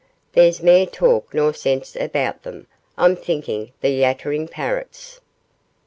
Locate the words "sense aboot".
1.53-2.41